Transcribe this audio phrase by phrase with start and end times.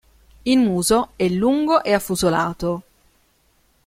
[0.45, 2.81] Il muso è lungo e affusolato.